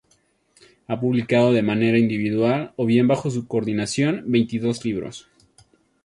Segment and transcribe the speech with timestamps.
[0.87, 5.29] Ha publicado de manera individual, o bien bajo su coordinación, veintidós libros.